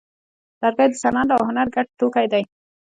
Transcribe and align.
لرګی 0.61 0.87
د 0.89 0.93
صنعت 1.03 1.29
او 1.35 1.41
هنر 1.49 1.67
ګډ 1.75 1.87
توکی 1.99 2.27
دی. 2.31 2.43